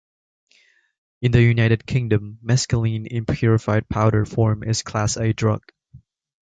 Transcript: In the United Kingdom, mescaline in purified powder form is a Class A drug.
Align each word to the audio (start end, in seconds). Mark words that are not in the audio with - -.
In 1.21 1.31
the 1.31 1.43
United 1.43 1.85
Kingdom, 1.85 2.39
mescaline 2.43 3.05
in 3.05 3.27
purified 3.27 3.87
powder 3.87 4.25
form 4.25 4.63
is 4.63 4.81
a 4.81 4.83
Class 4.83 5.15
A 5.15 5.31
drug. 5.31 5.61